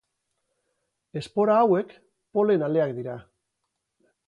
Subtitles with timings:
[1.21, 1.93] Espora hauek,
[2.39, 3.21] polen aleak dira.